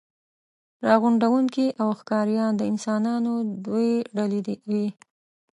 راغونډوونکي 0.85 1.67
او 1.81 1.87
ښکاریان 1.99 2.51
د 2.57 2.61
انسانانو 2.71 3.33
دوې 3.65 3.91
ډلې 4.15 4.39
وې. 4.69 4.87